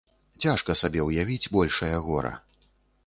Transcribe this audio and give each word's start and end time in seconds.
Цяжка 0.45 0.75
сабе 0.81 1.05
ўявіць 1.09 1.51
большае 1.57 1.95
гора. 2.07 2.33